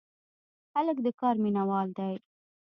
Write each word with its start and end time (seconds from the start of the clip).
هلک 0.73 0.97
د 1.05 1.07
کار 1.21 1.35
مینه 1.43 1.63
وال 1.69 1.89
دی. 1.97 2.13